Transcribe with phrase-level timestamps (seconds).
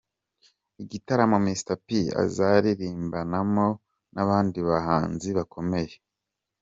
[0.83, 1.87] Igitaramo Mr P
[2.23, 3.67] azaririmbanamo
[4.13, 5.95] n'abandi bahanzi bakomeye.